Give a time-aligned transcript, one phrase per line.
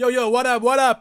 [0.00, 1.00] Yo yo, what up, what up？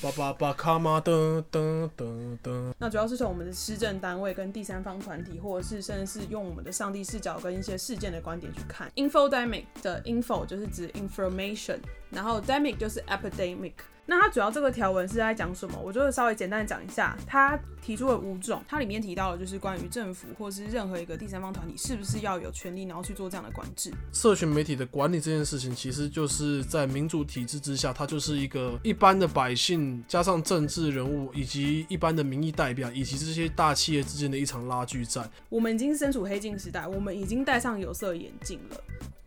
[0.00, 2.72] 叭叭叭，卡玛噔噔噔噔。
[2.78, 8.88] 那主要是从我们的施政单位跟第三方团体，或者是甚至是用我们的上帝视角跟一些事件的观点去看。
[8.94, 13.72] Infodemic 的 info 就是指 information，然后 demic 就是 epidemic。
[14.10, 15.78] 那它主要这个条文是在讲什么？
[15.80, 17.16] 我就稍微简单讲一下。
[17.28, 23.92] 它提出了五种，它里面提到的就是关于政府或是任何一个第三方团体是不是要有权利，然后去做这样的管制。
[24.12, 35.30] 社群媒体的管理这件事情，其实就是在民主体制之下，它就是一个一般的百姓加上政治人物以及一般的民意代表以及这些大企业之间的一场拉锯战。
[35.48, 38.76] 我们已经身处黑镜时代，我们已经戴上有色眼镜了。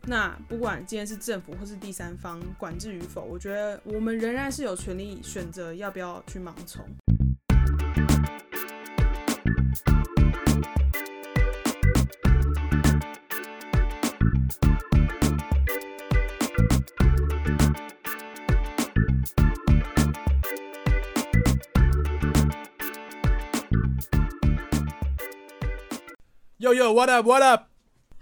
[0.06, 6.84] 那不管今天是政府或是第三方管制与否，我觉得我们仍然是有权利选择要不要去盲从。
[26.58, 27.73] Yo yo, what up, what up？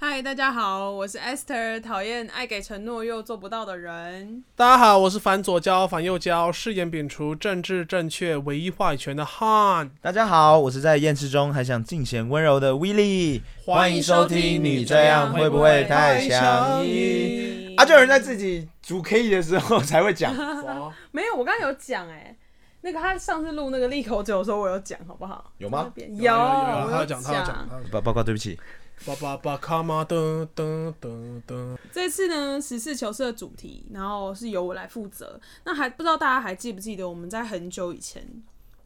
[0.04, 4.44] 嗨，大家好，我是 Esther，讨厌爱给承诺又做不到的人。
[4.56, 9.92] 大家好，我是反左交反右交，誓言摒除政治正确唯一话语权的 Han。
[10.02, 13.44] 大家好，我是在厌世中还想尽显温柔的 Willy。
[13.64, 17.76] 欢迎收听，你这样会不会太相依？
[17.78, 20.34] 啊，就有人在自己煮 K 的时候才会讲。
[21.14, 22.36] 没有，我刚刚有讲哎，
[22.82, 25.52] 那个他上次录那个利口酒的时候，我有讲，好不好？
[25.60, 25.94] 有吗？
[25.96, 27.70] 有，有，他有讲，他有讲。
[27.92, 28.60] 报报告，对不起。
[29.06, 31.76] 叭叭叭，卡玛噔噔噔噔。
[31.92, 35.40] 这次呢，实事求是的主题，然后是由我来负责。
[35.66, 38.24] 那还不知道大家还记不记得，我们在很久以前，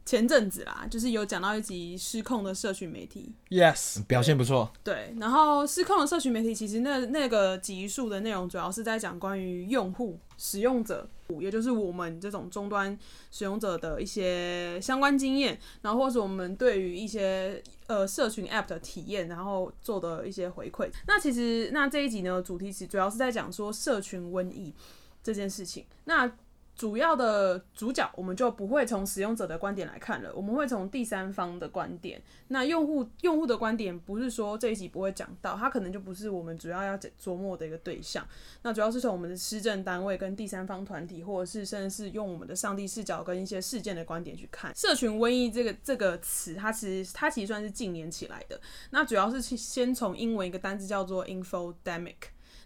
[0.06, 3.34] 前阵子啦，就是有讲到一集失控的社群媒体。
[3.50, 4.72] Yes，表现不错。
[4.84, 11.08] 对，然后失控的社群媒体，其实那那个集数的内容，主要是在讲关于用户、使用者，
[11.40, 12.96] 也就是我们这种终端
[13.32, 20.88] 使用者的一些相关经验，然后或者我们对于一些呃社群 App 的体验，然后做的一些回馈。
[21.08, 24.72] 那其实那这一集呢，主题是主要是在讲说社群瘟疫
[25.20, 25.84] 这件事情。
[26.04, 26.30] 那
[26.76, 32.20] 主要的主角，我们就不会从使用者的观点来看了，我们会从第三方的观点。
[32.48, 38.28] 那用户用户的观点，不是说这一集不会讲到，它可能就不是我们主要要琢磨的一个对象。
[38.60, 48.60] 那主要是从我们的施政单位跟第三方团体，或者是甚至是用我们的上帝视角跟一些事件的观点去看社群瘟疫这个这个词，它其实它其实算是近年起来的。
[48.90, 52.16] 那主要是先从英文一个单字叫做 infodemic。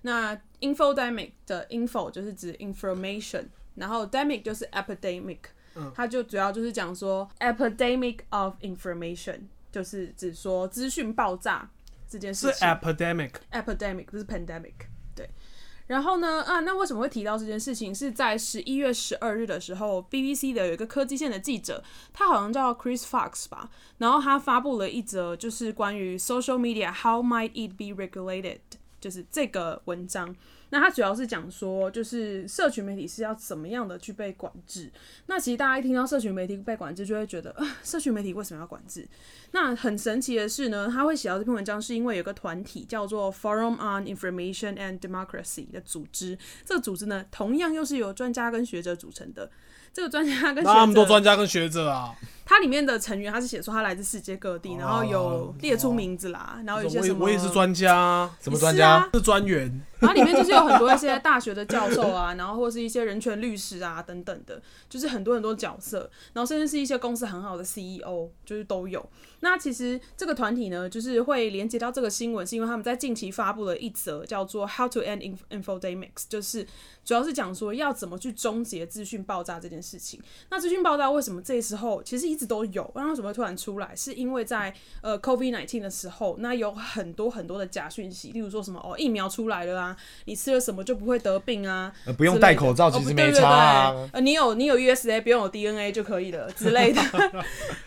[0.03, 3.45] 那 infodemic 的 info 就是指 information。
[3.81, 5.39] 然后 demic 就是 epidemic，、
[5.75, 9.41] 嗯它就主要就是讲说 epidemic of information，
[9.73, 11.69] 就是指说资讯爆炸
[12.09, 12.59] 这件事情。
[12.59, 13.33] 是 epidemic。
[13.51, 14.75] epidemic 不是 pandemic，
[15.17, 15.29] 对。
[15.87, 17.93] 然后呢，啊，那为什么会提到这件事情？
[17.93, 23.69] 是在十一月十二日的时候，BBC 的有一个科技线的记者，他好像叫 Chris Fox 吧，
[23.99, 28.61] 然后他发布了一则就是关于 social media how might it be regulated，
[29.01, 30.37] 就是这个文章。
[30.71, 34.91] 那它主要是讲说，就是社群媒体是要怎么样的去被管制。
[35.27, 39.07] 那其实大家一听到社群媒体被管制，就会觉得，啊，社群媒体为什么要管制？
[39.53, 46.39] 那很神奇的是呢，他会写到这篇文章，是因为有个团体叫做 Forum on Information and Democracy 的组织。
[46.65, 49.51] 这个组织呢，同样又是由专家跟学者组成的。
[49.93, 52.15] 这个专家跟学那么多，专家跟学者啊，
[52.51, 58.99] 它里面的成员，他是写说他来自世界各地，然后有列出名字啦，然后有一些我也什么，我也是专家啊，什么专家？
[58.99, 59.81] 是啊是专员。
[60.01, 69.09] 然后里面就是有很多一些大学的教授啊， 然后或是一些人权律师啊等等的，就是很多很多角色，然后甚至是一些公司很好的 CEO，就是都有。
[69.41, 76.67] 那其实这个团体呢，就是会连接到这个新闻，是因为他们在近期发布了一则叫做 “How to End Inf- Infodemics”，就是
[77.05, 80.21] 主要是讲说要怎么去终结资讯爆炸这件事情。
[80.51, 82.91] 那资讯爆炸为什么这时候其实一直都有？
[82.95, 83.95] 那为什么会突然出来？
[83.97, 89.97] 是因为在呃 COVID nineteen 的时候，那有很多很多的假讯息，例如说什么哦疫苗出来了啊，
[90.27, 97.01] 你吃了什么就不会得病啊，呃不用戴口罩，其实没差哦啊不对对对呃，你有你有 USA，不用有 DNA 就可以了之类的，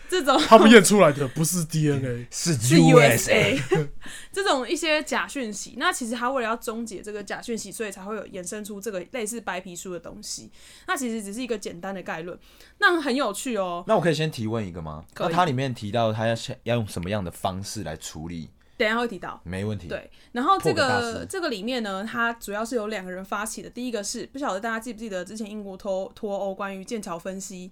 [0.08, 3.60] 这种他们验出来的不是 DNA， 是是 USA
[4.32, 5.74] 这种一些假讯息。
[5.76, 10.50] 那其实他为了要终结这个假讯息，所以才会有衍生出这个类似白皮书的东西。
[10.86, 12.38] 那其实只是一个简单的概论，
[12.78, 13.84] 那很有趣哦。
[13.86, 15.04] 那我可以先提问一个吗？
[15.16, 18.50] 那它里面提到他要要用什么样的方式来处理？
[18.76, 19.40] 等一下会提到。
[19.44, 19.86] 没问题。
[19.86, 23.70] 对，然后这个师这个里面呢，它主要是有两个人发起的。
[23.70, 27.70] 第一个是不晓得大家记不记得之前英国脱脱欧关于剑桥分析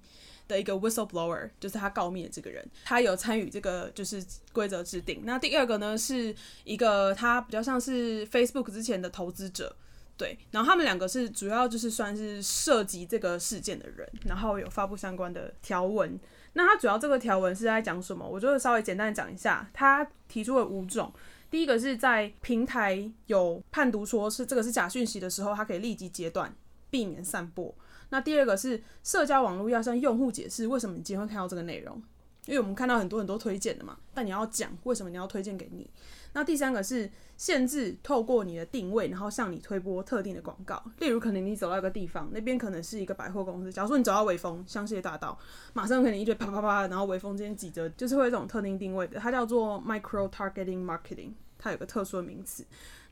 [0.53, 5.23] 的一个 whistleblower，就是他告密的这个人，他有参与这个就是规则制定。
[5.25, 6.35] 那第二个呢，是
[6.65, 9.75] 一个他比较像是 Facebook 之前的投资者。
[10.15, 16.21] 对，然后他们两个是主要就是算是涉及这个事件的人，然后有发布相关的条文。
[16.53, 18.29] 那他主要这个条文是在讲什么？
[18.29, 19.69] 我就稍微简单讲一下。
[19.73, 21.13] 他提出了五种，
[21.51, 26.55] 第一个是在平台有判读说是这个是假讯息的时候，它可以立即截断，
[26.91, 27.75] 避免散播。
[28.13, 32.01] 那第二个是社交网络要向用户解释为什么你今天会看到这个内容，
[32.45, 35.89] 因为我们看到很多很多推荐的嘛，但你要讲为什么你要推荐给你。
[36.35, 40.83] 那第三个是限制透过你的定位，然后向你推播特定的广告。
[40.99, 43.73] 例如，可能你走到一个地方，那边可能是一个百货公司。
[43.73, 45.39] 假如说你走到微风香榭大道，
[45.73, 52.65] 马上可能一堆啪啪啪，然后微风之间挤着，就是会有这种特定定位的，它叫做 micro targeting marketing，它有个特殊的名词。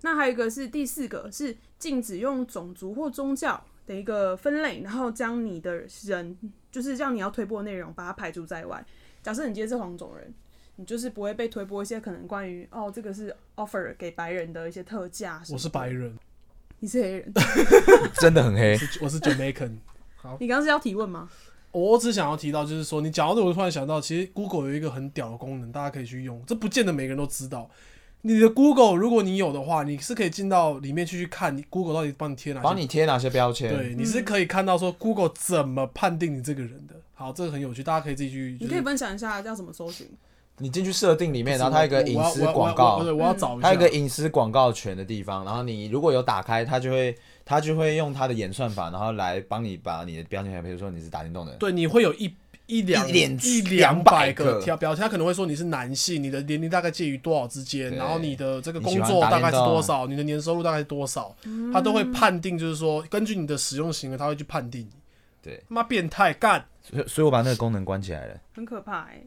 [0.02, 6.36] 那还有一个是第四个是禁止用种族或宗教的一个分类，然后将你的人，
[6.70, 8.84] 就是让你要推播的内容，把它排除在外。
[9.22, 10.32] 假设你今天是黄种人。
[10.76, 15.42] 你就是不会被推播一些可能关于哦，这个是 offer 给白人的一些特价。
[15.52, 16.16] 我是白人，
[16.78, 17.32] 你是黑人，
[18.18, 18.78] 真的很黑。
[19.02, 19.76] 我是 Jamaican。
[20.16, 21.28] 好，你刚刚是要提问吗？
[21.72, 26.42] 我只想要提到，就是说你讲到这，我突然想到，其实 Google 有一个很屌的功能，大家可以去用。
[26.46, 27.70] 这不见得每个人都知道。
[28.22, 33.74] 你的 Google 如果你有的话，你是可以进到里面去去看你 Google 到底帮你贴哪，帮你贴哪些标签。
[33.74, 36.94] 对，你是可以看到说 Google 怎么判定你这个人的。
[37.14, 38.56] 好，这个很有趣，大家可以自己去。
[38.60, 40.06] 你可以分享一下要怎么搜寻。
[40.62, 52.34] 你进去设定里面，然后它有一个隐私广告，对我要找一下，它有一个隐私广告权的地方，然后你如果有打开，它就会它就会用它的演算法，然后来帮你把你的标签，比如说你是打电动的，对，你会有一
[52.70, 61.34] 一两一两百个条标签，他可能会说你是男性，你的年龄大概介于多少之间，然后你的这个工作大概是多少，你的年收入大概是多少，
[61.72, 64.92] 他都会判定，就是说根据你的使用行为，他会去判定你。
[65.42, 69.22] 对，妈变态干，所以所以我把那个功能关起来了，很可怕哎。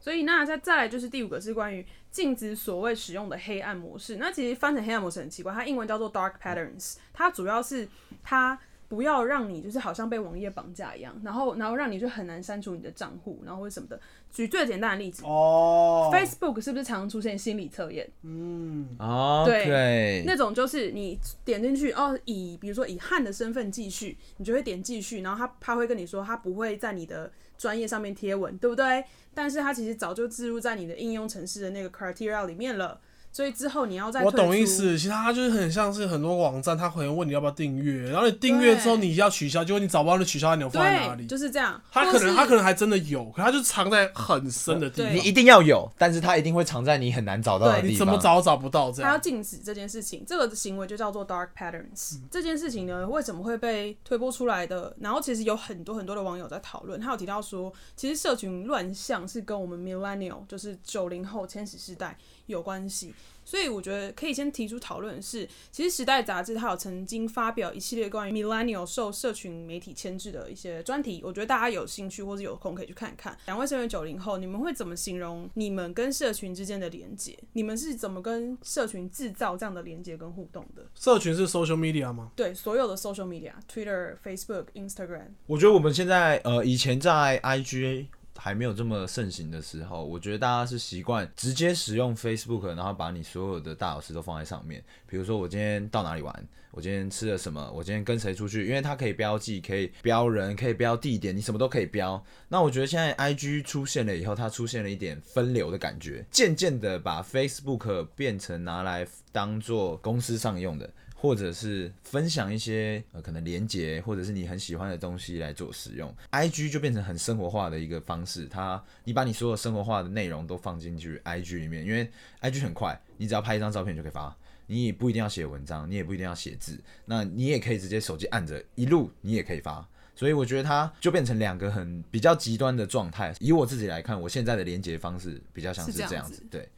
[0.00, 4.16] 所以那再再来就是第五个是关于禁止所谓使用的黑暗模式。
[4.16, 6.94] 那其实翻成黑暗模式很奇怪，它英文叫做 dark patterns。
[7.12, 7.86] 它主要是
[8.22, 14.00] 它不要让你就是好像被网页绑架一样，然后然后让你就很难删除你的账户，然后或者什么的。
[14.30, 18.06] 举最简单的例子哦，Facebook 是不是常常出现心理测验？
[18.22, 29.02] 嗯，哦，对，那种就是你点进去哦，以比如说以汉的身份继续，你就会点继续，然后他他会跟你说他不会在你的专业上面贴文，对不对？
[29.32, 33.00] 但是他其实早就置入在你的应用程式的那个 criteria 里面了。
[33.30, 41.80] 所以之后你要再我懂意思，其实它就是很像是很多网站，它可能问你要不要订阅，然后你订阅之后你要取消，结果你找不到你取消按钮放在哪里，就是这样。
[41.92, 45.14] 它可能它可能还真的有，可它就藏在很深的地方。
[45.14, 47.90] 你一定要有，但是它一定会藏在你很难找到的地方。
[47.90, 48.90] 你怎么找找不到？
[48.90, 49.10] 这样。
[49.10, 52.18] 它要禁止这件事情，这个行为就叫做 dark patterns。
[52.30, 54.96] 这件事情呢，为什么会被推播出来的？
[55.00, 62.16] 然后其实有很多很多的网友在讨论，他有提到说，其实社群乱象是跟我们 millennial，就是九零后千禧世代
[62.46, 63.14] 有关系。
[63.44, 73.34] 所以我觉得可以先提出讨论的是，其实《时代》杂志它有曾经发表一系列关于 Millennial 受社群媒体牵制的一些专题，我觉得大家有兴趣或者有空可以去看看。
[73.46, 77.38] 两位身为九零后，你们会怎么形容你们跟社群之间的连接？
[77.54, 80.82] 你们是怎么跟社群制造这样的连接跟互动的？
[80.94, 82.30] 社群是 social media 吗？
[82.36, 85.28] 对，所有的 social media，Twitter、Facebook、Instagram。
[85.46, 88.08] 我觉得我们现在呃，以前在 IG。
[88.40, 94.82] 还没有这么盛行的时候，我觉得大家是习惯直接使用 Facebook，然后把你所有的大小事都放在上面。
[95.08, 102.24] 比如说我今天到哪里玩，我今天吃了什么，我今天跟谁出去，因为它可以标记，可以标人，可以标地点，你什么都可以标。
[102.48, 110.88] 那我觉得现在 IG 出现了以后，它出现了一点分流的感觉，渐渐的把 Facebook 变成拿来当做公司上用的。
[111.20, 118.46] 或者是分享一些呃可能连接，或者是你很喜欢的东西来做使用，I G 就变成很生活化的一个方式。
[118.46, 122.08] 它你把你所有生活化的内容都放进去 I G 里面，因为
[122.38, 124.36] I G 很快，你只要拍一张照片就可以发，
[124.68, 129.84] 你也不一定要写文章，你也不一定要写字，那你也可以直接手机按着一路，你也可以发。
[130.14, 133.34] 所以我觉得它就变成两个很比较极端的状态。
[133.40, 136.68] 以我自己来看，我现在的连接方式比较像是这样子，对。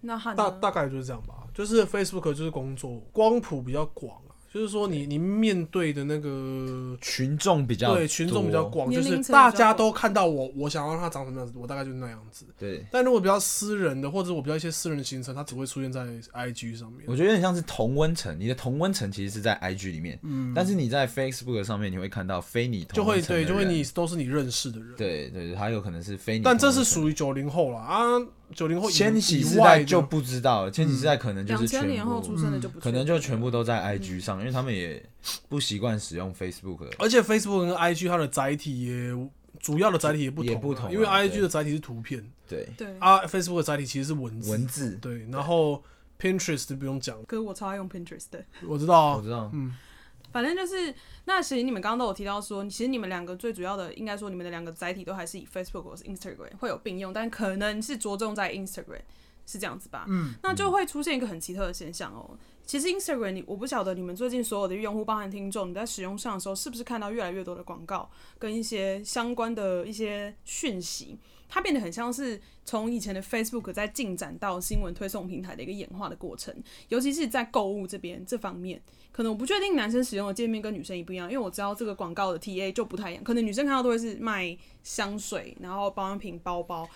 [0.00, 12.46] 那大大概就是这样吧，就是 Facebook 就是工作光谱比较广啊，就是说你你面对的那个群众比较对群众比较广，就是大家都看到我，我想要让他长什么样子，我大概就是那样子。
[12.58, 16.00] 对，但如果比较私人的，或者我比较一些私人的行程，它只会出现在
[16.32, 17.04] IG 上面。
[17.06, 28.18] 我觉得有点像是同温层，你的同温层其实是在 IG 里面，嗯，但是你在 Facebook 上面你会看到非你就会对，就会你都是你认识的人，对对，还有可能是非你，但这是属于九零后了啊。
[28.54, 35.02] 九零后、千禧世代就不知道，千禧世代可能就是千年后出生的就不可能就全部都在 IG 上，因为他们也
[35.48, 39.30] 不习惯使用 Facebook，而且 Facebook 跟 IG 它的载体也
[39.60, 42.66] 主要的载体也不同，不同，因为 IG 的载体是图片，对。
[42.76, 42.88] 对。
[42.98, 44.98] 啊，Facebook 的载体其实是文字，文字。
[45.02, 45.82] 对，然后
[46.18, 49.74] Pinterest 不用讲，可是我超爱用 Pinterest 的，我知道，我知道，嗯。
[50.32, 50.94] 反正就是，
[51.24, 59.00] 那其实你们刚刚都有提到说，其实你们两个最主要的，应该说你们的两个载体都还是以 Facebook 或是 Instagram 会有并用，但可能是着重在 Instagram，
[59.50, 60.04] 是这样子吧？
[60.08, 62.38] 嗯，那就会出现一个很奇特的现象哦。
[62.64, 71.18] 其实 Instagram，你我不晓得你们最近所有的用户，包含听众，你在使用上的时候，是不是看到越来越多的广告跟一些相关的一些讯息？
[71.48, 76.54] 它变得很像是从以前的 Facebook 在进展到新闻推送平台的一个演化的过程，
[76.90, 78.80] 尤其是在购物这边这方面。
[79.10, 83.24] 可能我不确定男生使用的界面跟女生一不一样，因为我知道这个广告的 TA 就不太一样。
[83.24, 86.88] 可能女生看到都会是卖香水，然后保养品、包包，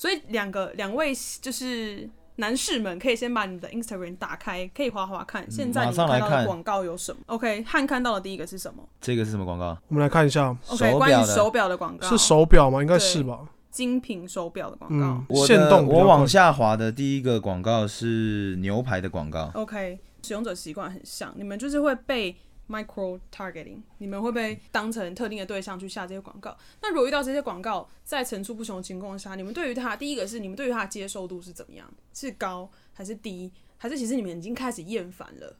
[0.00, 5.44] 所以两个两位就是男士们可以先把你的 Instagram 打开，可以滑滑看。
[5.50, 9.76] 现在马你上来看到的广告有什么？OK，汉看到的第一个是什么这个是什么广告？
[9.88, 12.80] 我们来看一下，？OK，手关于手表的广告是手表吗？
[12.80, 13.40] 应该是吧。
[13.70, 14.96] 精品手表的广告。
[14.96, 22.34] 嗯，我限动我往下滑的第一个广告是牛排的广告，OK，使用者习惯很像，你们就是会被
[22.70, 26.56] micro targeting，你们会被当成特定的对象去下这些广告。
[26.80, 31.92] 那如果遇到这些广告在层出不穷的情况下，你们对于它，第一个是你们对于它的接受度是怎么样？
[32.14, 33.50] 是高还是低？
[33.76, 35.56] 还是其实你们已经开始厌烦了？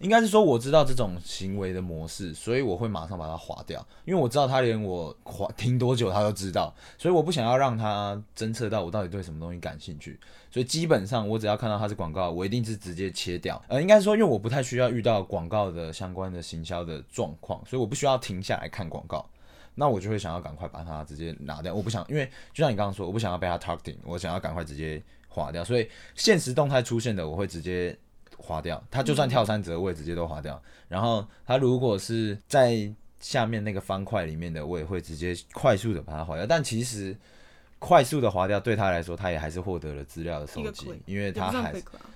[0.00, 10.18] 应该是说我知道这种行为的模式，所以我会马上把它划掉，因为我知道他连我划停多久他都知道，所以我不想要让他侦测到我到底对什么东西感兴趣，
[10.50, 13.62] 所以基本上我只要看到它是广告，我一定是直接切掉。
[13.68, 19.24] 呃，应该是说因为我不太需要遇到广告的相关的行销的状况，所以我不需要停下来看广告。
[19.78, 22.24] 那我就会想要赶快把它直接拿掉，我不想，因为
[22.54, 27.94] 就像你刚刚说，我不想要被它 targeting，我想要赶快直接划掉，所以现实动态出现的我会直接
[28.38, 30.60] 划掉，他就算跳三折我也直接都划掉。
[30.88, 36.46] 然后他如果是在下面那个方块里面的，我也会直接快速的把它划掉。
[36.46, 37.16] 但其实
[37.78, 41.74] 快速的划掉对他来说，他也还是获得了资料的收集因为他还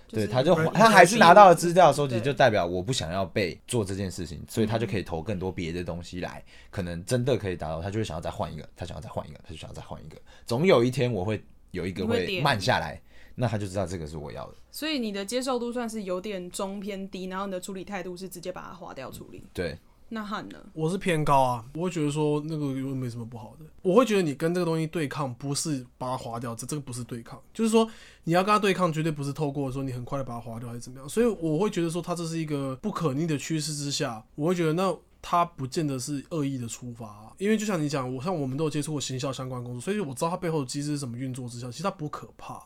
[0.09, 13.01] 对，他就他还是拿到了资料收集，就代表我不想要被做这件事情，所以他就嗯可以投更多别的东西来，可能真的可以达到，他就会想要再换一个，他想要再换一个，他就想要再换一个，总有一天我会有一个会慢下来，
[13.41, 14.55] 那他就知道这个是我要的。
[14.71, 19.43] 所以你的接受度算是有点中偏低，然后你的处理态度是直接把它划掉处理。
[19.55, 19.79] 对，
[20.11, 20.59] 那汉呢？
[20.75, 23.65] 我是偏高啊，我会觉得说那个又没什么不好的。
[23.83, 27.91] 我会觉得你跟这个东西对抗，不是把它划掉，这这个不是对抗，就是说
[28.25, 31.09] 你要跟他对抗，绝对不是透过说你很快的把它划掉还是怎么样。
[31.09, 34.97] 所以我会觉得说，他这是一个不可逆的趋势之下，我会觉得那。
[35.23, 42.59] 他不见得是恶意的出发、啊，因为就像你讲，我像我们都有接触过行销相关工作，所以我知道他背后的机制是怎么运作之下，其实他不可怕，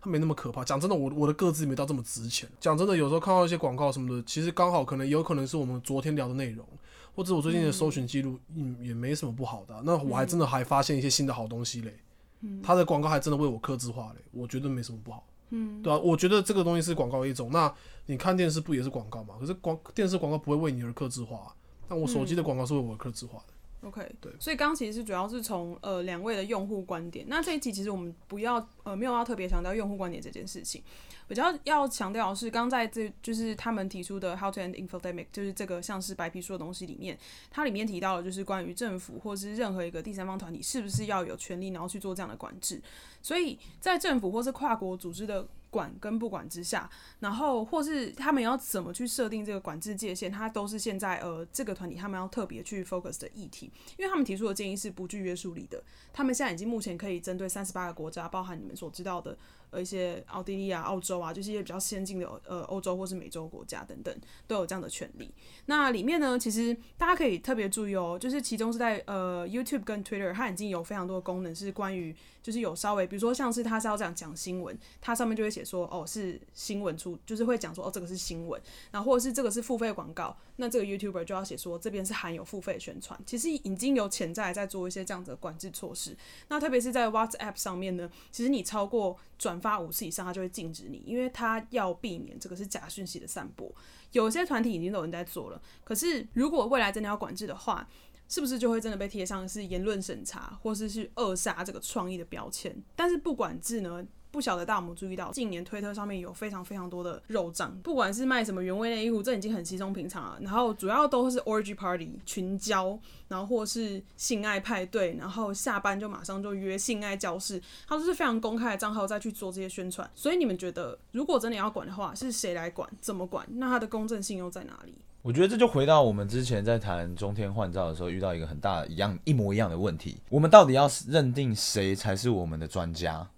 [0.00, 0.64] 它没那么可怕。
[0.64, 2.48] 讲真的，我我的个子没到这么值钱。
[2.60, 6.66] 讲真的，有时候看到一些广告什么的，其实刚好可能有可能是我们昨天聊的内容，
[7.14, 11.98] 或者我最近的搜寻记录，嗯，也没什么不好的啊、那我还真的还发现一些新的好东西嘞。
[12.40, 15.26] 嗯他的广告还真的为我克制化嘞，我觉得没什么不好。
[15.50, 17.50] 嗯，对啊，我觉得这个东西是广告的一种。
[17.50, 17.74] 那
[18.06, 19.34] 你看电视不也是广告嘛？
[19.40, 21.48] 可是广电视广告不会为你而克制化啊、
[21.88, 23.54] 但我手机的广告是为我而克制化的。
[23.82, 27.24] OK，对所以刚刚其实是主要是从呃两位的用户观点。
[27.28, 30.82] 那这一集其实我们不要呃没有要特别强调用户观点这件事情，
[31.28, 37.16] 比较要强调的是刚在这就是他们提出的 How to End Infodemic，就是这个像是白皮书的东西里面，
[37.52, 42.82] 它里面提到的就是关于政府或是任何一个第三方团体是不是要有权利然后去做这样的管制。
[43.22, 46.88] 所以在政府或是跨国组织的管跟不管之下，
[47.20, 55.82] 然后或是他们要怎么去设定这个管制界限，它都是现在呃这个团体他们要特别去 focus 的议题，因为他们提出的建议是不具约束力的。
[56.12, 59.36] 他们现在已经目前可以针对三十八个国家，包含你们所知道的
[59.70, 64.14] 呃一些奥地利啊、澳洲啊，就是一些比较先进的呃欧洲或是美洲国家等等，
[64.46, 65.32] 都有这样的权利。
[65.66, 72.14] 那里面呢，其实大家可以特别注意哦，就是其中是在呃 YouTube 跟 Twitter，它已经有非常多的功能是关于
[72.48, 78.58] 就是有稍微，比如说像是他是要这样讲新闻，它上面就会写说哦是新闻出，就是会讲说哦这个是新闻，
[78.90, 86.16] 然后或者是这个是付费广告，那这个 YouTuber 就要写说这边是含有付费宣传，其实已经有潜在在做一些这样子的管制措施。
[86.48, 93.70] 那特别是在 WhatsApp 上面呢，其实你超过转发五次以上，它就会禁止你，因为它要避免这个是假讯息的散播。
[94.12, 97.86] 有些团体已经有人在做了，可是如果未来真的要管制的话，
[98.28, 102.76] 是不是就会真的被贴上是言论审查，或是是扼杀这个创意的标签？
[102.94, 104.04] 但是不管制呢？
[104.30, 110.38] 不晓得大家有没有注意到，近年推特上面有非常非常多的肉账，不管是卖什么原味内衣裤，这已经很稀松平常了。
[110.42, 112.96] 然后主要都是 orgy party 群交，
[113.28, 120.08] 然后或是性爱派对，然后下班就马上就约性爱教室，它都是非常公开的账号再去做这些宣传。
[120.14, 122.86] 所以你们觉得，如果真的要管的话，是谁来管？
[123.00, 123.46] 怎么管？
[123.52, 124.94] 那它的公正性又在哪里？
[125.28, 133.28] 我觉得这就回到我们之前在谈中天换照的时候遇到一个很大一样一模一样的问题，我们到底要认定谁才是我们的专家？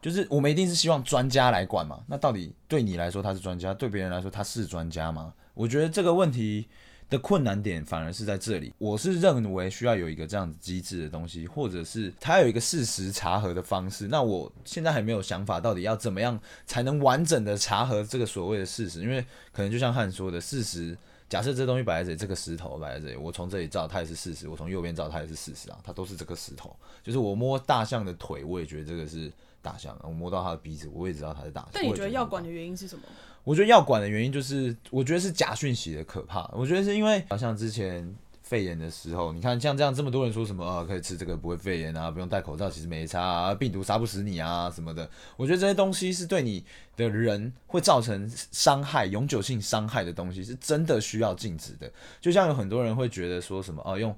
[0.00, 2.04] 就是我们一定是希望专家来管嘛？
[2.06, 5.34] 那到底对你来说他是专家，对别人来说他是专家吗？
[5.54, 6.68] 我觉得这个问题
[7.08, 8.72] 的困难点反而是在这里。
[8.78, 14.06] 我是认为需要有一个这样子机制的东西，或者是他有一个事实查核的方式。
[14.06, 19.02] 那我现在还没有想法，到底要怎么样才能完整的查核这个所谓的事实？
[19.02, 20.96] 因为可能就像汉说的，事实
[21.30, 26.74] 假设这东西摆在这里，这个石头摆在这里，我从这里照它也是事实，我从右边照它也是事实啊，它都是这个石头。
[27.04, 29.32] 就是我摸大象的腿，我也觉得这个是
[29.62, 31.70] 大象；我摸到它的鼻子，我也知道它是大象。
[31.72, 32.42] 但你觉得要管？
[32.42, 33.04] 管的原因是什么？
[33.44, 36.50] 我觉得要管的原因就是，我觉得是假讯息的可怕。
[36.52, 38.12] 我觉得是因为，好像之前
[38.50, 45.08] 肺炎的时候，你看像这样这么多人说什么啊，可以吃这个不会肺炎啊，不用戴口罩，其实没差啊，病毒杀不死你啊什么的。
[45.36, 46.64] 我觉得这些东西是对你
[46.96, 51.88] 的人会造成伤害、永久性伤害的东西，是真的需要禁止的。
[52.20, 54.12] 就像有很多人会觉得说什么哦，用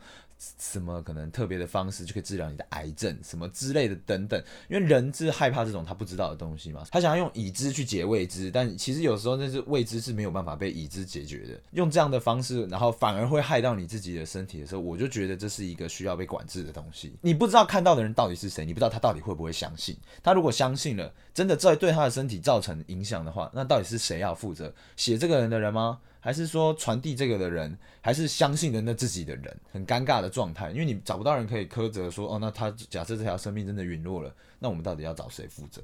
[0.59, 17.15] 什么可能特别的方式就可以治疗你的癌症什么之类的等等，因为人是害怕这种他不知道的东西嘛，他想要用已知去解未知，但其实有时候那是未知是没有办法被已知解决的，用这样的方式，然后反而会害到你自己的身体的时候，我就觉得这是一个需要被管制的东西。
[17.21, 24.73] 你不知道看到的人到底是谁，你不知道他到底会不会相信，他如果相信了，真的在对他的身体造成影响的话，那到底是谁要负责？
[24.97, 26.01] 写这个人的人吗？
[26.21, 35.83] 还是说传递这个的人，还是相信的那自己的人，很尴尬的状态，因为你找不到人可以苛责说，哦，那他假设这条生命真的陨落了，那我们到底要找谁负责？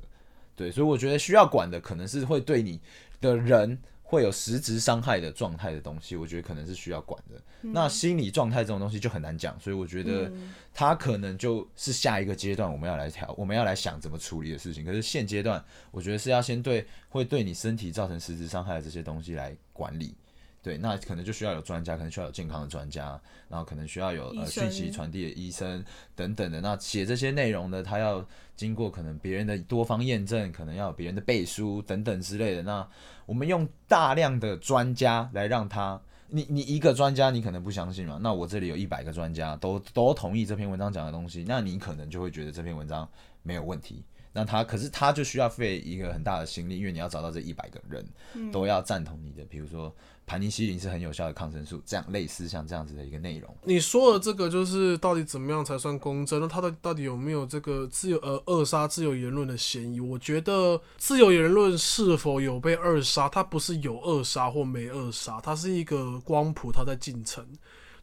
[0.55, 2.81] 对，所以我觉得需要管的可能是会对你
[3.21, 3.79] 的人
[4.11, 7.39] 会有实质伤害的状态的东西，我觉得可能是需要管的。
[7.61, 10.33] 那心理状态这种东西就很难讲，所以我觉得
[10.73, 14.83] 它可能就是下一个阶段我们要来调，我们要来想怎么处理的事情。
[14.83, 20.15] 可是现阶段，我觉得是要先对会对你身体造成实质伤害的这些东西来管理。
[20.69, 25.83] 对，那可能就需要有专家，可能需要有健康的专家，然后可能需要有呃讯息传递的医生
[26.15, 26.61] 等等的。
[26.61, 28.23] 那写这些内容呢，他要
[28.55, 32.63] 经过可能别人的多方验证，可能要有别人的背书等等之类的。
[32.63, 32.87] 那
[33.25, 35.99] 我们用大量的专家来让他，
[36.29, 43.09] 你你一个专家你可能不相信嘛，那我这里有一百个专家都都同意这篇文章讲的东西，那你可能就会觉得这篇文章
[43.43, 44.05] 没有问题。
[44.31, 48.07] 那他可是他就需要费一个很大的心力，因为你要找到这一百个人
[48.53, 49.93] 都要赞同你的，比如说
[50.29, 53.57] 盘尼西林是很有效的抗生素，这样类似像这样子的一个内容。
[53.65, 56.39] 你说的这个就是到底怎么样才算公正？
[56.39, 59.99] 那他的到底有没有这个自由呃扼杀自由言论的嫌疑？
[59.99, 67.43] 我觉得自由言论是否有被扼杀，它不是有扼杀或没扼杀，它是一个光谱，它在进程。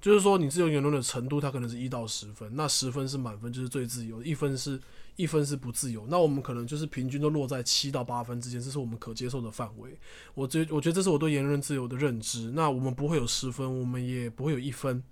[0.02, 4.80] 就是说，你自由言论的程度，它可能是一到十分，那十分是满分，就是最自由；一分是
[5.16, 6.06] 一分是不自由。
[6.10, 9.98] 那我们可能就是平均都落在七到八分之间，这是我们可接受的范围。
[10.34, 12.52] 我觉我觉得这是我对言论自由的认知。
[12.52, 15.04] 那我们不会有十分，我们也不会有一分。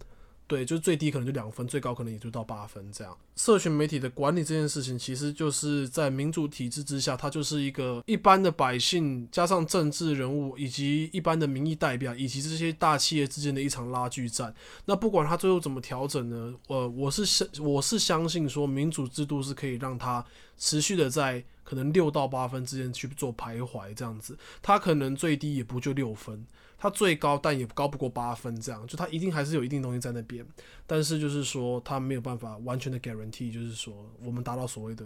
[0.45, 3.17] 对，就是最低可能就两分，最高可能也就到八分这样。
[3.35, 14.53] 社群媒体的管理这件事情，其实就是在民主体制之下，它就是一个一般的百姓加上政治人物以及一般的民意代表以及这些大企业之间的一场拉锯战。
[14.85, 16.53] 那不管它最后怎么调整呢？
[16.67, 20.23] 呃，我是相我是相信说民主制度是可以让它
[20.57, 24.37] 持续的在可能六到八分之间去做徘徊这样子。
[24.61, 26.45] 它可能最低也不就六分。
[26.77, 30.45] 它最高，但也高不过八分，这样就它一定还是有一定东西在那边，
[30.85, 35.05] 但是就是说它没有办法完全的 guarantee，就是说我们达到所谓的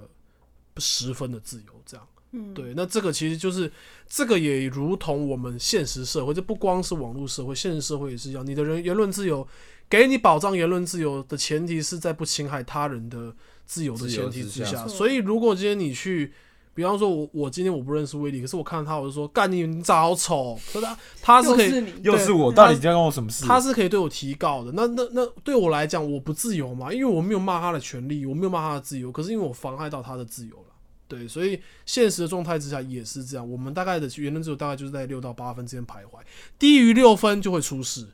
[0.78, 3.72] 十分的自由，这样，嗯，对，那这个其实就是
[4.08, 9.48] 这个也如同我们现实社会，这不光是网络社会，现实社会也是一样，你的人言论自由
[9.90, 16.34] 给你保障言论自由的前提是在不侵害他人的自由的前提之下，之下所以如果今天你去。
[16.78, 20.56] 比方说我，我今天我不认识威利，可是我看到他，我就说干你，你长得好丑。
[20.72, 23.48] 可是他他是可以又是，又是我，到底在跟我什么事？
[23.48, 24.72] 他是可以对我提告的。
[24.74, 29.12] 那那那对我来讲，我不自由嘛，因为我没有骂他的权利，我没有骂他的自由。
[29.12, 30.76] 可是因为我妨碍到他的自由了，
[31.08, 33.52] 对，所以现实的状态之下也是这样。
[33.52, 36.20] 我们大概的言论自由大概就是在六到八分之间徘徊，
[36.60, 38.08] 低于六分就会出事，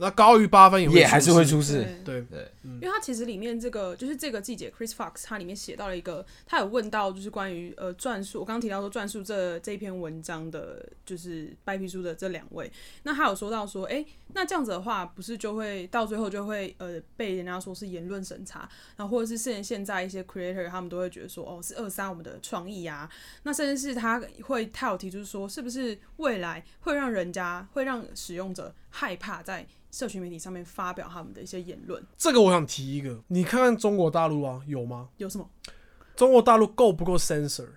[0.00, 1.82] 那高于八分也还是会出事。
[2.04, 12.70] 对对，对，因为他其实里面这个就是这个记者 Chris Fox，他里面写到了一个，他有问到就是关于呃转述，我刚刚提到说转述这这一篇文章的，就是白皮书的这两位，
[13.02, 23.08] 那他有说到说，哎、那这样子的话，不是就会到最后就会呃被人家说是言论审查，然后或者是现现在一些 creator 他们都会觉得说，哦是扼杀我们的创意啊，
[23.42, 35.08] 那甚至是他会他有提出说，是不是未来会让人家会让使用者害怕在社群媒体上面发表他们的一些言论，这个我想提一个，你看看中国大陆啊，有吗？
[35.16, 35.48] 有什么？
[36.16, 37.68] 中国大陆够不够 censor？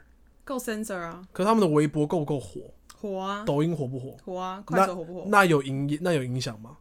[0.44, 2.62] 够 censor 啊，可是他们的微博够不够火？
[3.00, 4.16] 火啊，抖音火不火？
[4.26, 5.26] 火啊，快手火不火？
[5.28, 6.78] 那有影那有影响吗？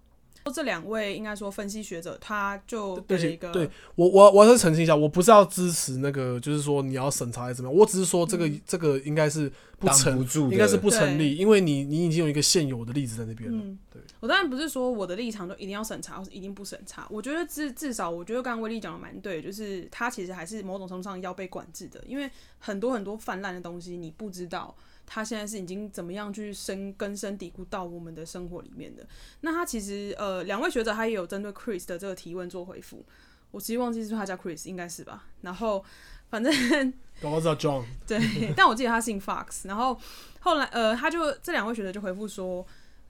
[0.53, 13.59] 这两位应该说分析学者，他就对一个对我我我要澄清一下，我不是要支持那个，就是说你要审查还是怎么样，我只是说这个、这个应该是不挡成不住应该是不成立，因为你你已经有一个现有的例子在那边了。
[13.61, 17.07] 嗯，对，我当然不是说我的立场就一定要审查，或是一定不审查。
[17.11, 24.77] 我觉得至至少，我觉得刚刚威力讲的蛮对，就是他其实还是某种程度上要被管制的，因为很多很多泛滥的东西你不知道。
[25.13, 29.05] 他现在是已经怎么样去深根深蒂固到我们的生活里面的？
[29.41, 33.05] 那他其实呃，两位学者他也有针对 Chris 的这个提问做回复。
[33.51, 35.27] 我其实忘记是不是他叫 Chris，应该是吧？
[35.41, 35.85] 然后
[36.29, 38.19] 反正搞不好知道 John，对，
[38.57, 39.67] 但我记得他姓 Fox。
[39.69, 39.99] 然后
[40.41, 42.67] 后来，呃，他就这两位学者就回复说，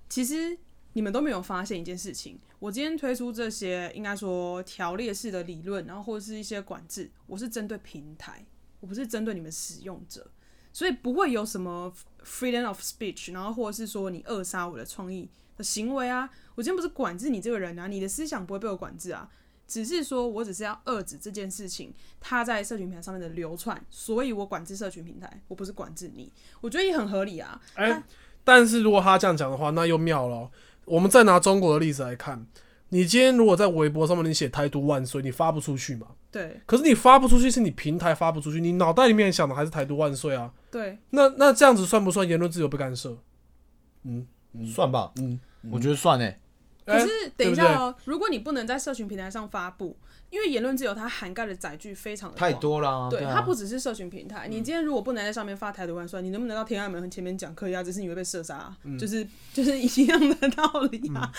[0.08, 0.58] 其实
[0.94, 8.44] 你们都没有发现一件事情，我今天推出这些应该说条列式的理论，然后或者是一些管制，我是针对平台，
[8.80, 10.28] 我不是针对你们使用者，
[10.72, 11.92] 所以不会有什么
[12.24, 16.28] freedom of speech，然后或者是说你扼杀我的创意的行为啊。
[16.56, 19.30] 我今天不是管制你这个人啊，你的思想不会被我管制啊。
[19.70, 26.32] 只是说我只是要遏制这件事情，它在社群平台上面的流窜，所以我管制社群平台，我不是管制你。
[26.60, 27.60] 我觉得也很合理啊。
[27.74, 28.02] 哎、
[28.42, 30.50] 但是如果他这样讲的话，那又妙了哦。
[30.86, 32.44] 我们再拿中国的例子来看，
[32.88, 36.08] 你今天如果在微博上面你写“台独万岁”，你发不出去嘛？
[36.32, 40.52] 对可是你发不出去，是你平台发不出去，你脑袋里面想的还是“台独万岁”啊？
[40.68, 43.16] 对，那那这样子算不算言论自由被干涉？
[44.02, 44.26] 嗯
[44.66, 45.38] 算吧，嗯，
[45.70, 46.40] 我觉得算诶。
[46.86, 49.96] 可是哎等一下哦，如果你不能在社群平台上发布，
[50.30, 52.52] 因为言论自由它涵盖的载具非常的太。
[52.54, 54.46] 多了啊，对，啊它不只是社群平台。
[54.48, 57.82] 你今天如果不能在上面发台独万岁，你能不能到天安门前面讲可以啊？
[57.82, 61.32] 只是你会被射杀啊、就是就是一样的道理啊。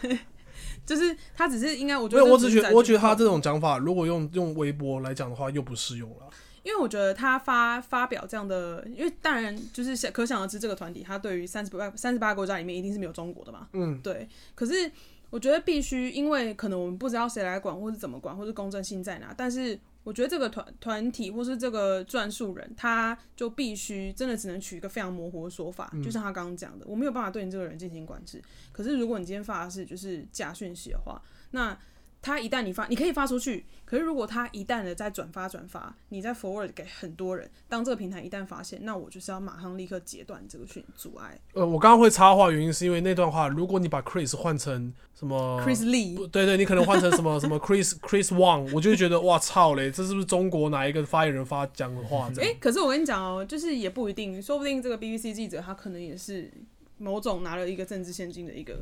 [0.00, 0.18] 对，
[0.86, 3.24] 就是他只是应该，我觉没有，得我只觉得，我觉得他这。
[3.24, 6.28] 种讲法，如果用用微博来讲的话，又不适用了。
[6.68, 14.28] 因为我觉得他发发表这样的，因为当然就是想可想而知，这个团体他对于三十八三十八个国家里面一定是没有中国的嘛，嗯，对。
[14.54, 14.92] 可是
[15.30, 28.42] 我觉得必须，因为可能我们不知道谁来管，或是怎么管，或是公正性在哪，但是我觉得这个团团体或是这个转述人，他就必须真的只能取一个非常模糊的说法，就像他刚刚讲的，我没有办法对你这个人进行管制。
[28.72, 31.74] 可是如果你今天发的是就是假讯息的话，那
[32.20, 41.38] 他一旦你发，你可以发出去，可是如果他一旦的再转发转发，你再 forward 给很多人，当这个平台一旦发现，那我就是要马上立刻截断这个讯阻碍。
[41.54, 52.28] 呃，我刚刚会插话，原因是因为那段话，如果你把 Chris 换成什么 Chris Lee，不对对，你可能换成什么 什么 Chris Chris Wang，我就会觉得哇操嘞，这是不是中国哪一个发言人发讲的话？
[52.34, 56.52] 这哎、样可是我跟你讲哦，就是也不一定，说不定这个 BBC 记者他可能也是
[56.98, 58.80] 某种拿了一个政治现金的一个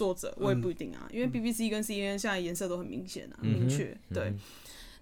[0.00, 4.32] 作者，我也不一定啊，因为 BBC 跟 CNN 现在颜色都很明显啊，明确、对。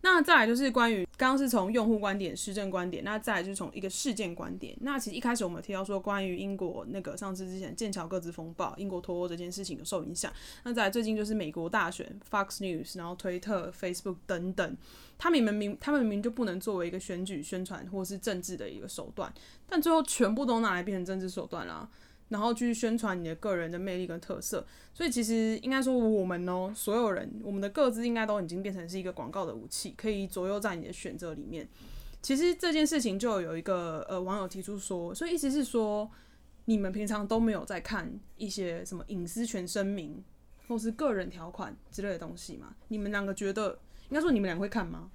[0.00, 4.76] 那再来就是关于刚刚是从用户观点、施政观点，那再来就是从一个事件观点。
[4.80, 10.32] 那其实一开始我们提到说，关于英国那个上次之前剑桥各自风暴、英国脱欧这件事情有受影响。
[10.64, 14.76] 那再来最近就是美国大选，Fox News，然后推特、Facebook 等等，
[15.18, 19.32] 他们明明他们明明就不能作为一个选举宣传或是政治的一个手段，
[19.68, 21.88] 但最后全部都拿来变成政治手段啦。
[22.28, 31.68] 然后去宣传你的个人的魅力跟特色，所以其实应该说我们哦，所有人我们的各自应该都已经变成是一个广告的武器，可以左右在你的选择里面。
[32.20, 36.10] 其实这件事情就有一个呃网友提出说，所以意思是说，
[36.64, 40.22] 你们平常都没有在看一些什么隐私权声明
[40.66, 42.74] 或是个人条款之类的东西吗？
[42.88, 43.78] 你们两个觉得，
[44.10, 45.10] 应该说你们两个会看吗？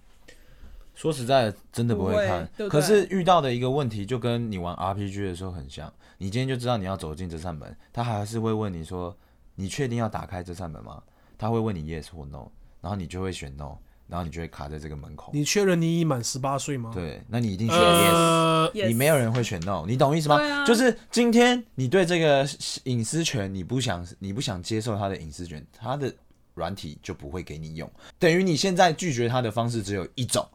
[0.95, 2.47] 说实在的，真的不会看。
[2.69, 5.91] 可是遇到的一个问题，就跟你玩 RPG 的时候很像。
[6.17, 9.15] 你今天就知道你要走进这扇门，他还是会问你说
[9.55, 11.01] ：“你确定要打开这扇门吗？”
[11.37, 12.47] 他会问你 yes 或 no，
[12.79, 13.75] 然后你就会选 no，
[14.07, 15.31] 然后你就会卡在这个门口。
[15.33, 16.91] 你确认你已满十八岁吗？
[16.93, 18.13] 对，那你一定选 yes。
[18.13, 20.41] 呃，你没有人会选 no，你懂意思吗？
[20.41, 22.47] 啊就是今天你对这个
[22.85, 26.13] 隐私权你不想你不想接受他的隐私权，他的
[26.53, 30.47] 软体就不会给你用，等于你现在拒绝他的方式只有一种，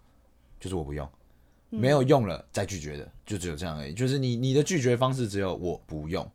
[0.61, 1.09] 就是我不用，
[1.71, 3.95] 没有用了再拒绝的，就只有这样而已。
[3.95, 6.29] 就是你你的拒绝方式只有我不用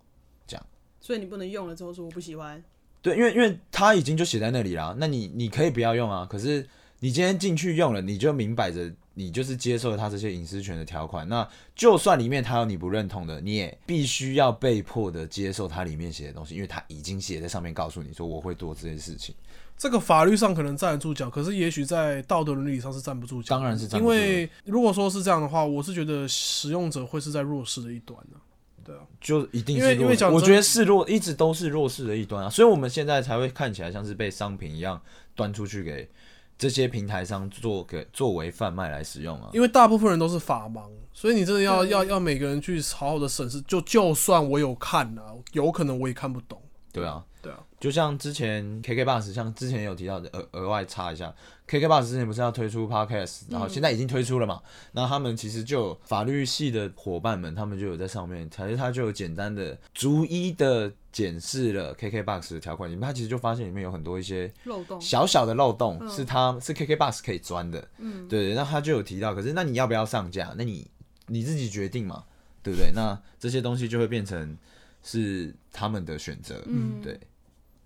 [0.45, 0.65] 这样，
[1.01, 2.63] 所以你不能用了之后说我不喜欢。
[3.01, 6.65] 对，因为因为他已经就写在那里啦，那你你可以不要用啊，可是
[6.99, 19.36] 你今天进去用了，你就明摆着你就是接受了他这些隐私权的条款，那就算里面他有你不认同的，你也必须要被迫的接受他里面写的东西，因为他已经写在上面告诉你说我会做这件事情。
[19.77, 23.55] 这个法律上可能站得住脚，可是也许在道德伦理上是站不住脚。
[23.55, 28.38] 当然是站因不住的为如果说是这样的话，我是觉得使用者会是在弱势的一端呢、
[28.83, 35.01] 对啊，就一定因为是弱我因为讲真觉得是弱，一直都是弱势的一端啊，所以我们现在才会看起来像是被商品一样
[35.36, 36.09] 端出去给
[36.57, 39.49] 这些平台商做给作为贩卖来使用啊。
[39.53, 40.83] 因为大部分人都是法盲，
[41.13, 43.59] 所以你真的要要要每个人去好好的审视。
[43.62, 46.62] 就就算我有看啊，有可能我也看不懂。
[46.91, 51.35] 对啊，对啊，就像之前 KK Bus，像之前有提到的，额额外插一下
[51.67, 54.61] ，KK Bus 之前不是要推出 Podcast，然后现在已经推出了嘛？
[54.93, 65.01] 那他们其实就有法律系的伙伴们，他们就有在上面，其实他就有简单的逐一的检视了 KK Bus 的条款里面，他其实就发现里面有很多一些漏洞。
[65.01, 70.55] 小小的漏洞，嗯是他是 KK Bus 可以钻的，嗯，对，那他就有提到，可是那你要不要上架？
[70.57, 70.87] 那你
[71.27, 72.23] 你自己决定嘛，
[72.63, 72.93] 对不对？
[72.95, 74.57] 那这些东西就会变成
[75.03, 77.19] 是他们的选择，嗯对。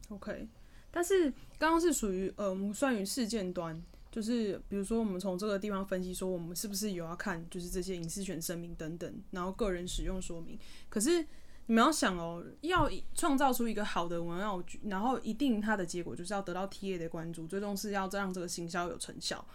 [0.10, 0.48] OK，
[0.92, 10.58] 但是刚刚是属于呃，我们算于事件端，就是比如说我们从这个地方分析说，我们是不是有要看就是这些隐私权声明等等，然后个人使用说明。
[10.90, 11.26] 可是
[11.66, 19.46] 你们要想哦，要创造出一个好的文案局，然后一定它的结果就是要得到 TA 的关注，最终是要让这个行销有成效。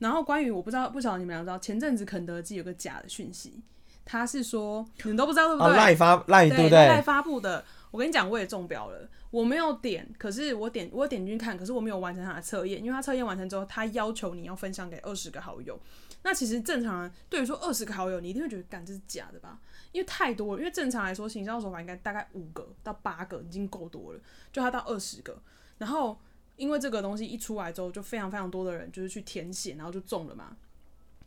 [0.00, 3.62] 然后关于我不知道，不晓得你们俩知道，前阵子肯德基有个假的讯息，
[4.04, 5.76] 他是说你们都不知道对不哦，对？
[5.76, 7.00] 赖发赖对对，不赖？
[7.00, 9.08] 发布的，我跟你讲，我也中标了。
[9.30, 15.78] 我没有点，可是我点，我点进去看，可是我没有完成他的测验，因为他测验完成之后，他要求你要分享给二十个好友。
[16.24, 19.60] 那其实正常人对于说二十个好友，你一定会觉得，干这是假的吧？
[19.92, 20.58] 因为太多了。
[20.60, 24.18] 因为正常来说，行销手法应该大概五个到八个已经够多了，
[24.52, 25.40] 就他到二十个。
[25.78, 26.18] 然后
[26.56, 30.56] 因为这个东西一出来之后，就非常非常多的人就是去填写，然后就中了嘛。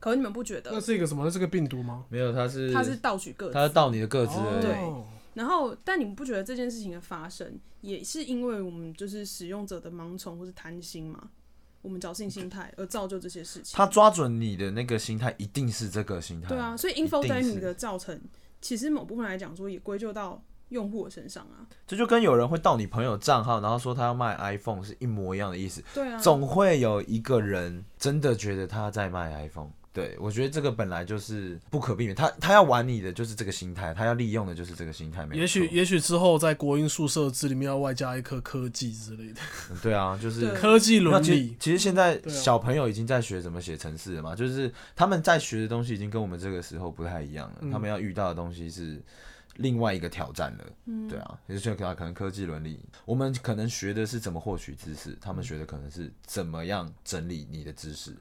[0.02, 1.24] 可是你们不觉得那得是一个什么？
[1.24, 2.04] 那是个病毒吗？
[2.10, 3.54] 没有，他是它是盗取个资？
[3.54, 4.36] 他是盗你的个资。
[4.62, 5.06] 对哦
[5.38, 11.30] 然后，但你们不觉得这件事情的发生，也是因为我们就是使用者的盲从或是贪心嘛？
[11.84, 13.78] 我们侥幸心态而造就这些事情。
[13.78, 16.50] 他抓准你的那个心态，一定是这个心态。
[16.50, 18.20] 对啊，所以 infodeming 是的造成，
[18.60, 21.70] 其实某部分来讲说，也归咎到用户的身上啊。
[21.86, 25.84] 这就跟有人会盗你朋友账号，然后说他要卖 iPhone 是一模一样的意思。
[25.94, 29.70] 对啊，总会有一个人真的觉得他在卖 iPhone。
[29.98, 41.56] 对，我觉得这个本来就是不可避免，他他要玩你的就是这个心态，他要利用的就是这个心态，也许也许之后在国音宿舍字里面要外加一颗科技之类的，嗯对啊，就 是科技伦理。
[41.60, 49.02] 其实现在小朋友已经在学怎么写程式了嘛，就是他们在学的东西已经跟我们这个时候不太一样了，嗯他们要遇到的东西是
[49.56, 50.66] 另外一个挑战了。
[50.86, 58.16] 嗯对啊，也就是可能科技伦理，我们可能学的是怎么获取知识，他们学的可能是怎么样整理你的知识。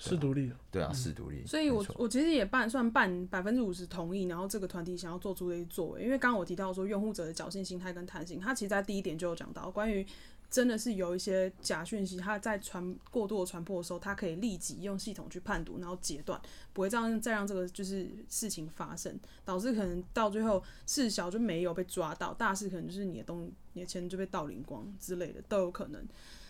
[0.00, 1.46] 是独立的，对啊，是独立。
[1.46, 10.06] 所以我我其实也半算半百分之五十同意，然后这个团体想要做出的一些作为，因为刚刚我提到说用户者的侥幸心态跟弹性，他其实在第一点就有讲到关于
[10.50, 16.40] 真的是有一些假讯息，它在传过度的传播的时候，它可以立即用系统去判读，然后截断，
[16.72, 26.04] 不会这样再让这个就是事情发生，导致可能到最后事小就没有被抓到，大事可能就是你的东你的钱就被盗领光之类的都有可能。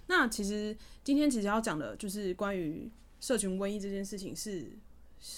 [0.07, 4.73] 那其实今天其实要讲的就是关于社群瘟疫这件事情是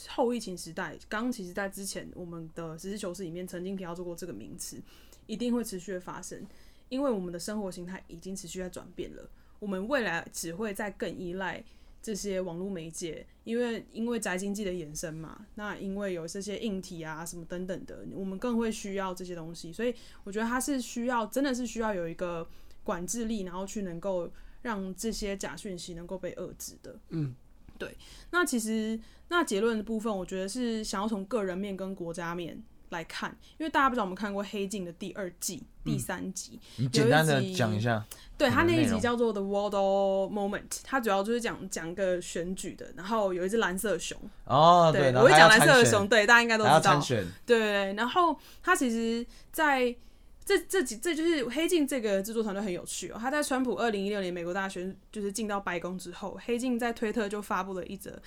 [0.09, 4.81] 后疫情时代，刚其实在之前我们的实事求是里面曾经提到过这个名词，
[5.27, 6.47] 一定会持续的发生，
[6.88, 11.62] 因为我们的生活形态已经持续在转变了，我们未来只会在更依赖
[12.01, 22.49] 这些网络媒介，因为因为宅经济的衍生嘛，那因为有这些硬体啊什么等等的，我们更会需要这些东西，所以我觉得它是需要真的是需要有一个
[22.85, 24.31] 管制力，然后去能够
[24.62, 26.99] 让这些假讯息能够被遏制的。
[27.11, 27.35] 嗯，
[27.85, 27.97] 对。
[28.31, 38.05] 那其实那结论的部分，我觉得是想要从个人面跟国家面来看，因为大家不知道我们看过《黑镜》的第二季第三集，你简单的有一集讲一下，
[38.38, 49.95] 对他那一集叫做《The Waldo Moment》，它主要就是讲讲一个选举的，然后有一只蓝色熊，哦，对，我会讲蓝色的熊，对，大家应该都知道对对对，然后他其实在
[50.44, 53.16] 这这几这就是黑镜这个制作团队很有趣哦。
[53.18, 58.20] 他在川普二零一六年美国大选就是进到白宫之后，黑镜在推特就发布了一则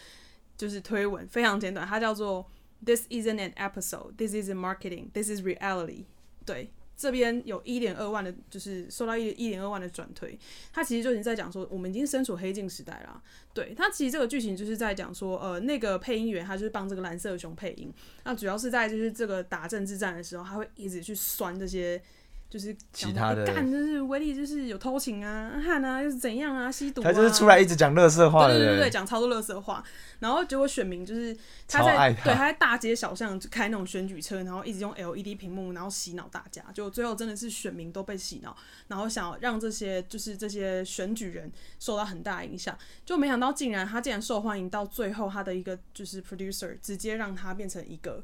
[0.58, 2.50] 就是推文，非常简短，它叫做
[2.86, 6.06] “This isn't an episode, this is marketing, this is reality”。
[6.46, 10.38] 对，这边有一点二万的，就是收到一一点二万的转推。
[10.72, 13.22] 他其实就已经在讲说，我们已经身处黑镜时代了。
[13.54, 22.02] 对他其实这个剧情就是在讲说，呃，那个配音员他就是帮这个蓝色熊配音，那主要是在就是这个打政治战的时候，他会一直去酸这些。
[22.50, 29.84] 就是其他的欸干、就是威力就是有偷情啊、汉啊，又是怎样啊、吸毒啊，他就是出来一直讲乐色话对对对对，讲超多乐色话，
[30.20, 31.36] 然后结果选民就是
[31.68, 38.56] 他在对他在大街小巷就开那种选举车，然后一直用 LED 屏幕，然后洗脑大家，就最后真的是选民都被洗脑，
[38.88, 48.24] 然后想要让这些就是这些选举人受到很大影响，就没想到竟然他竟然受欢迎到最后，他的一个就是 producer 直接让他变成一个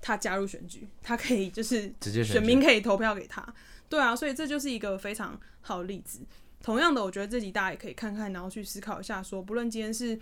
[0.00, 3.46] 他加入选举，他可以就是直接选民可以投票给他。
[3.88, 6.20] 对啊，所以这就是一个非常好的例子。
[6.62, 10.18] 同样的，我觉得这集大家也可以看看，然后去思考一下说不论今天是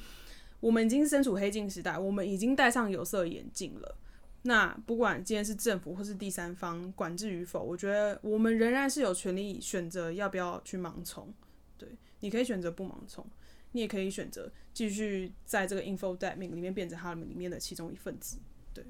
[0.61, 3.97] 我们已经身处黑镜时代，我们已经戴上有色眼镜了，
[4.43, 11.33] 那不管今天是政府或是第三方管制与否，我觉得我们仍然是有权利选择要不要去盲从。
[11.77, 11.89] 对，
[12.21, 13.27] 你可以选择不盲从，
[13.73, 18.39] 你也可以选择继续在这个 infodemic 里面变成他们里面的其中一份子。
[18.73, 18.85] 对，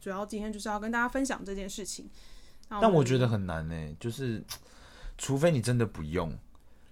[0.00, 2.08] 主要今天就是要跟大家分享这件事情。
[2.68, 4.42] 但我觉得很难呢、就是
[5.18, 6.36] 除非你真的不用。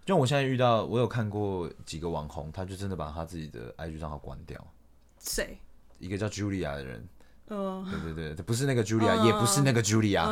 [0.05, 4.59] 就我现在遇到，我有看过几个网红，他就真的把他自己的 IG 账号关掉。
[5.21, 5.59] 谁？
[5.99, 7.09] 一个叫 Julia 的人，
[7.49, 10.25] 嗯，对对对，不是那个 Julia，、也不是那个 Julia，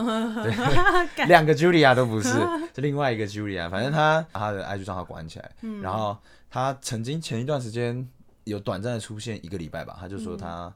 [1.14, 2.30] 干两个 Julia 都不是，
[2.74, 3.68] 是另外一个 Julia。
[3.68, 6.16] 反正他把他的 IG 账号关起来，然后
[6.48, 8.08] 他曾经前一段时间
[8.44, 10.72] 有短暂的出现一个礼拜吧，他就说他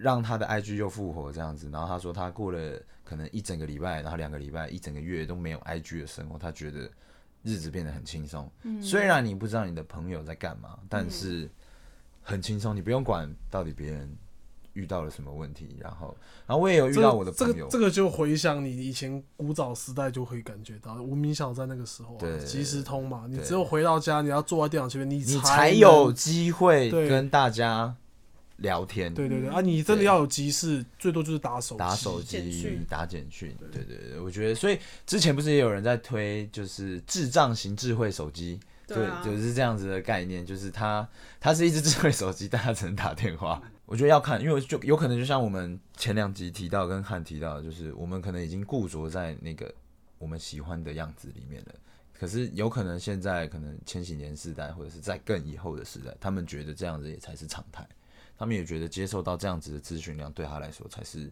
[0.00, 6.90] 让他的 IG 又复活这样子，然后他说他过了可能一整个礼拜，然后两个礼拜、一整个月都没有 IG 的生活，他觉得
[7.42, 8.50] 日子变得很轻松。
[8.80, 11.48] 虽然你不知道你的朋友在干嘛，但是
[12.22, 14.16] 很轻松，你不用管到底别人。
[14.74, 27.92] 遇到了什么问题，然后，然后我也有遇到我的朋友，个这个就回想你以前古早时代就会感觉到无名小在那个时候、即时通嘛，你只有回到家，你要坐在电脑前面，你你才才有能机会跟大家
[28.60, 29.12] 聊天。
[29.12, 29.50] 对对对。
[29.50, 31.78] 啊，你真的要有急事，最多就是打手机。
[31.78, 33.84] 打手机简讯、打简讯，对。
[33.84, 39.22] 对对，我觉得，所以之前不是也有人在推，就是智障型智慧手机，对啊。
[39.24, 41.06] 就是这样子的概念，就是它
[41.38, 43.62] 它是一只智慧手机，但它只能打电话。
[43.86, 49.74] 我觉得要看，因为就有可能就像我们前两集提到跟汉提到的，就是我们可能已经固着在那个
[50.18, 51.74] 我们喜欢的样子里面了。
[52.12, 57.84] 可是有可能现在可能千禧年世代，或者是在更以后的时代，他们觉得这样子也才是常态，
[58.40, 61.30] 他们也觉得接受到这样子的咨询量对他来说才是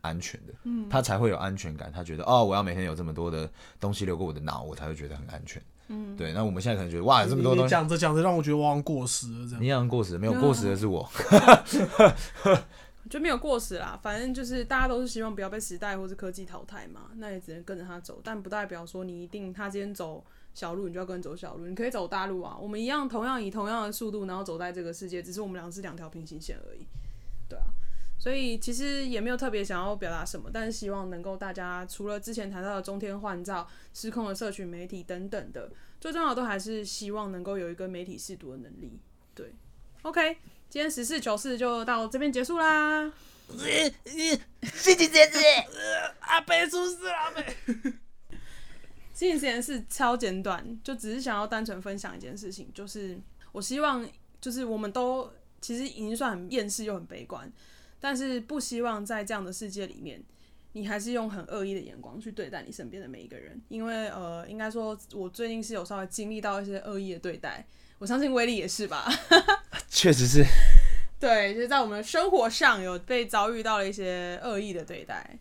[0.00, 3.46] 安全的，嗯，他才会有安全感，他觉得哦，我要每天有这么多的
[3.78, 6.32] 东西流过我的脑，我才会觉得很安全，嗯，对。
[6.32, 9.62] 那我们现在可能觉得哇，有这么多东西，讲着讲着让我觉得我好像过时了这样。
[9.62, 11.06] 你好像过时，没有过时的是我，
[13.10, 20.24] 就没有过时啦，反正就是大家都是希望不要被时代或是科技淘汰嘛，那也只能跟着他走，但不代表说你一定他今天走
[20.56, 26.86] 小路，你就要跟走小路，你可以走大路啊，我们一样同样以同样的速度，然后走在这个世界，只是我们俩是两条平行线而已，
[27.46, 27.66] 对啊，
[28.18, 38.98] 所以其实也没有特别想要表达什么，但是希望能够大家除了之前谈到的中天换照、失控的社群媒体等等的，最重要都还是希望能够有一个媒体试读的能力，
[39.34, 39.52] 对
[40.00, 40.38] ，OK。
[40.68, 43.12] 今天实事求是就到这边结束啦。
[46.20, 47.56] 阿贝出事了，阿北。
[49.16, 53.18] 心理实验室超简短，就只是想要单纯分享一件事情，就是
[53.50, 54.06] 我希望，
[54.42, 57.50] 就是我们都其实已经算很厌世又很悲观，
[57.98, 60.22] 但是不希望在这样的世界里面，
[60.72, 69.10] 你还是用很恶意的眼光去对待你身边的每一个人，因为呃，应该说我最近是有稍微经历到一些恶意的对待，我相信威力也是吧。
[69.88, 70.44] 确实是，
[71.18, 75.38] 对，就是在我们生活上有被遭遇到了一些恶意的对待。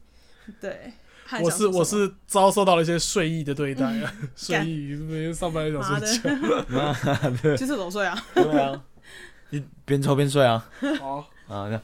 [0.61, 1.04] 对，汉
[1.41, 6.61] 我是我是遭受到了一些睡意的对待啊， 睡意每天上班就妈想睡觉。
[7.41, 8.15] 的，去厕所睡啊。
[8.35, 8.83] 对啊，
[9.49, 11.81] 你边抽边睡啊，好，啊，这样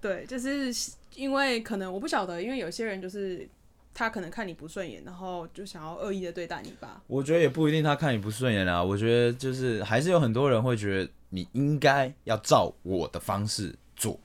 [0.00, 0.72] 对，就是
[1.14, 3.48] 因为可能我不晓得，因为有些人就是
[3.94, 7.00] 他可能看你不顺眼，然后就想要恶意的对待你吧。
[7.06, 8.82] 我觉得也不一定，他看你不顺眼啊。
[8.82, 14.18] 我觉得就是还是有很多人会觉得你应该要照我的方式做。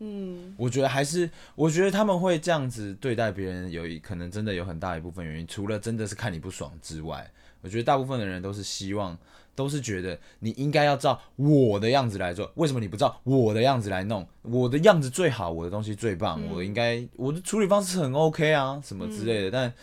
[0.00, 7.30] 嗯，我觉得还是，我觉得他们会这样子对待别人，有一可能真的有很大一部分原因，除了真的是看你不爽之外，
[7.62, 9.18] 我觉得大部分的人都是希望，
[9.56, 12.50] 都是觉得你应该要照我的样子来做。
[12.54, 14.24] 为什么你不照我的样子来弄？
[14.42, 19.50] 我的样子最好，我的东西最棒，我应该我的处理方式很 OK 啊，什么之类的。
[19.50, 19.74] 但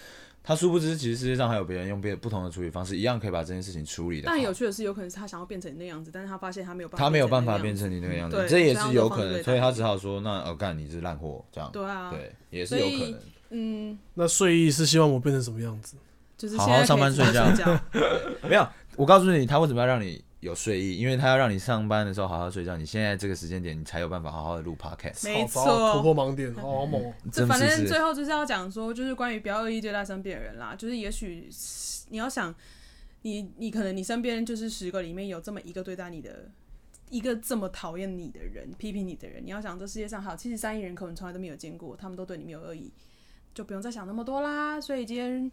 [0.45, 7.75] 他殊不知，其实世界上还有别人用别不同的处理方式，一样可以把这件事情处理的但有趣的是，有可能是他想要变成你那样子，但是他发现他没有办法，他没有办法变。
[7.75, 11.69] 成你那个样子，对这也是有可能，所以他只好说，那哦干你是烂货这样。
[11.73, 13.19] 对啊，对，也是有可能。
[13.49, 15.97] 嗯，那睡意是希望我变成什么样子？
[16.37, 17.45] 就是好好上班睡觉。
[18.47, 20.97] 没有，我告诉你，他为什么要让你有睡意？
[20.97, 22.77] 因为他要让你上班的时候好好睡觉。
[22.77, 25.23] 你现在这个时间点，你才有办法好好的录 podcast。
[25.23, 26.01] 没错突。
[26.01, 27.01] 破盲点，好好猛
[27.47, 30.75] 反正最后就是要讲说，就是关于不要恶意对待身边的人啦。
[30.75, 31.49] 就是也许
[32.09, 32.53] 你要想，
[33.23, 36.51] 你你可能你身边就是十个里面有这么一个对待你的，
[37.09, 42.91] 一个这么讨厌你的人、批评你的人，你要想这世界上还有七十三亿人口，你从来都没有见过，他们都对你没有恶意，
[43.53, 44.79] 就不用再想那么多啦。
[44.79, 45.51] 所以今天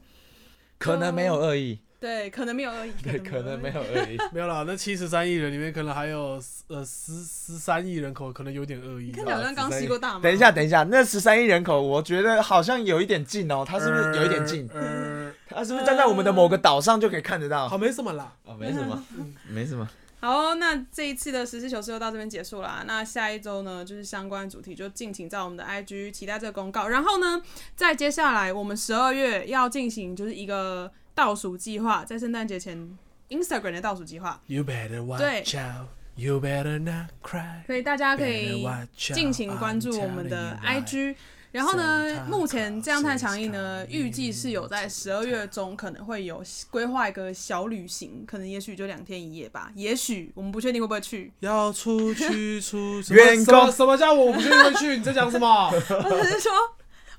[0.79, 3.71] 可能没有恶意，对可能没有恶意，对， 可能没。
[3.73, 4.19] 有恶意。
[4.35, 10.21] 没有啦，那七十三亿人里面可能还有呃十十三亿人口可能有点恶意看起来好像刚吸过大麻。
[10.21, 13.65] 等一下，，等一下，那十三亿人口，我觉得好像有一点近哦。
[13.65, 14.69] 他是不是有一点近？
[14.75, 17.69] 呃， 他是不是站在我们的某个岛上就可以看得到？
[17.69, 18.33] 好，没什么啦。
[18.45, 19.03] 哦，没什么，
[19.49, 19.89] 没什么。
[20.21, 22.85] 好，那这一次的实事求是就到这边结束啦。
[22.87, 26.89] 那下一周呢，就是相关主题就敬请在我们的 IG 期待这个公告。
[26.89, 27.41] 然后呢，
[27.75, 32.99] 在接下来我们十二月要进行就是一个倒数计划，在圣诞节前
[33.29, 34.89] Instagram 的倒数计划，You better
[35.19, 35.89] 对 watch out.
[36.15, 37.65] You better not cry.
[37.67, 41.15] 所以大家可以尽情关注我们的 telling。
[41.53, 51.31] 然后呢，目前这样太强硬呢预计是有在十二月中可能会有规划一个小旅行，可能也许就两天一夜吧，也许我们不确定会不会去。
[51.41, 54.97] 要出去出什员工么什么什么叫我不确定会去？
[54.97, 55.69] 你在讲什么？
[55.71, 56.53] 我只是说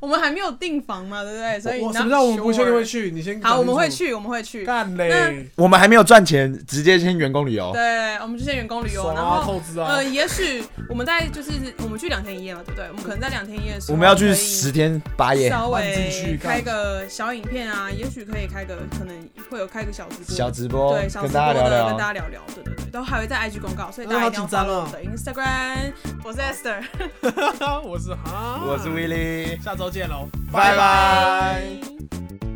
[0.01, 1.59] 我们还没有订房嘛，对不对？
[1.59, 3.11] 所以我什么叫我们不确定会去？
[3.11, 3.89] 你先好，我们会。
[3.93, 4.65] 去，我们会去。
[4.65, 5.47] 干嘞！
[5.55, 7.71] 我们还没有赚钱，直接先员工旅游。
[7.73, 10.03] 对，我们就先员工旅游，然后透支啊呃，！
[10.03, 11.51] 也许我们在就是
[11.83, 12.87] 我们去两天一夜嘛，对不对？
[12.89, 19.15] 我们可能在两天一夜的时候，我们要去十天八夜，稍慢进去微开个小影片啊，也许可以开个，可能
[19.51, 21.87] 会有开个小直播，小直播对，小跟直播的大家聊聊。
[21.89, 26.83] 跟大家聊聊，对对对，都还会在 IG 公告，所以大家一定要啊好紧张 follow 哦我的 Instagram，我是 Esther，
[27.85, 32.52] 我是哈，我是 Willie，下周见喽拜拜。